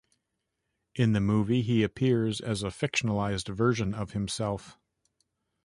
[0.95, 4.79] In the movie he appears as a fictionalized version of himself.